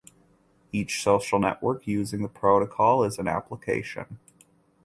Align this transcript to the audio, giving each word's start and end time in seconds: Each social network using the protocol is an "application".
Each 0.71 1.03
social 1.03 1.37
network 1.37 1.85
using 1.85 2.23
the 2.23 2.27
protocol 2.27 3.03
is 3.03 3.19
an 3.19 3.27
"application". 3.27 4.17